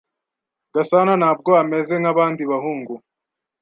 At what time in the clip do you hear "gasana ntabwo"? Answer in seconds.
0.73-1.49